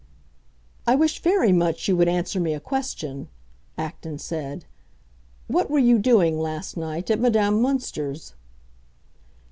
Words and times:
"I 0.87 0.95
wish 0.95 1.19
very 1.21 1.51
much 1.51 1.87
you 1.87 1.95
would 1.95 2.07
answer 2.07 2.39
me 2.39 2.55
a 2.55 2.59
question," 2.59 3.27
Acton 3.77 4.17
said. 4.17 4.65
"What 5.45 5.69
were 5.69 5.77
you 5.77 5.99
doing, 5.99 6.39
last 6.39 6.75
night, 6.75 7.11
at 7.11 7.19
Madame 7.19 7.61
Münster's?" 7.61 8.33